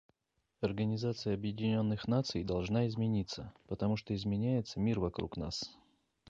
Организация 0.61 1.35
Объединенных 1.35 2.07
Наций 2.07 2.43
должна 2.43 2.87
измениться, 2.87 3.53
потому 3.67 3.97
что 3.97 4.15
изменяется 4.15 4.79
мир 4.79 4.99
вокруг 4.99 5.37
нас. 5.37 5.77